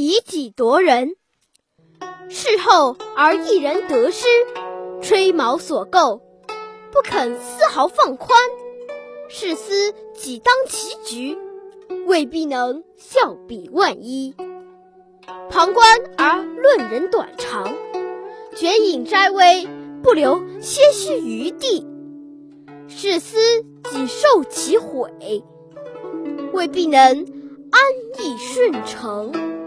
[0.00, 1.16] 以己夺人。
[2.28, 4.28] 事后而一人得失，
[5.02, 6.22] 吹毛所构，
[6.92, 8.38] 不肯丝毫放宽，
[9.28, 11.36] 事思己当其局，
[12.06, 14.36] 未必能效比万一。
[15.50, 15.84] 旁观
[16.16, 17.74] 而论人短长，
[18.54, 19.66] 卷引摘微，
[20.00, 21.84] 不留些许余地，
[22.86, 23.36] 事思
[23.90, 25.42] 己受其悔，
[26.52, 27.00] 未必能
[27.72, 27.82] 安
[28.24, 29.57] 逸顺承。